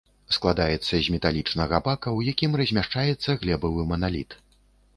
[0.35, 4.29] Складаецца з металічнага бака, у якім размяшчаецца глебавы маналіт.